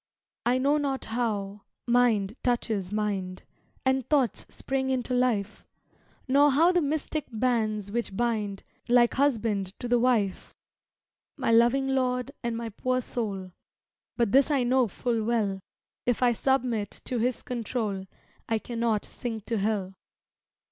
[0.47, 3.43] I know not how mind touches mind
[3.85, 5.63] And thoughts spring into life;
[6.27, 10.55] Nor know the mystic bands which bind, Like husband to the wife,
[11.37, 13.51] My loving Lord and my poor soul,
[14.17, 15.59] But this I know full well,
[16.07, 18.05] If I submit to His control
[18.49, 19.93] I cannot sink to hell.